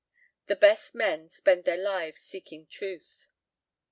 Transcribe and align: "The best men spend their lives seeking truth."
"The 0.47 0.55
best 0.55 0.95
men 0.95 1.29
spend 1.29 1.63
their 1.65 1.77
lives 1.77 2.21
seeking 2.23 2.65
truth." 2.65 3.27